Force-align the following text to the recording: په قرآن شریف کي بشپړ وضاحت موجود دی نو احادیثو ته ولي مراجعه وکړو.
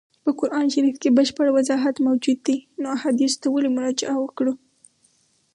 په 0.23 0.31
قرآن 0.39 0.65
شریف 0.73 0.95
کي 1.03 1.09
بشپړ 1.17 1.47
وضاحت 1.57 1.95
موجود 2.07 2.37
دی 2.47 2.57
نو 2.81 2.85
احادیثو 2.97 3.39
ته 3.41 3.47
ولي 3.49 3.69
مراجعه 3.77 4.15
وکړو. 4.19 4.53